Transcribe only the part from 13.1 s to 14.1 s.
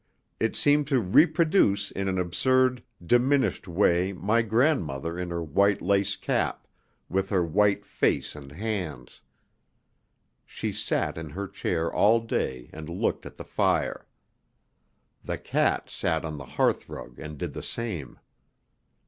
at the fire.